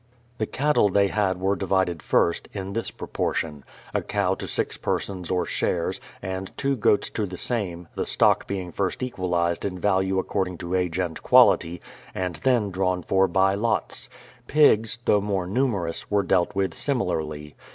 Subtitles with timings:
[0.39, 3.63] The cattle they had were divided first, in this propor tion:
[3.93, 8.47] a cow to six persons or shares, and two goats to the same, the stock
[8.47, 11.81] being first equalised in value according to age and quality,
[12.15, 14.09] and then drawn for by lots.
[14.47, 17.55] Pigs, though more numerous, were dealt with similarly.